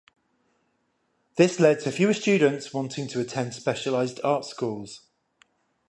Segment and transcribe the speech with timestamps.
[1.35, 5.01] This led to fewer students wanting to attend specialised art schools.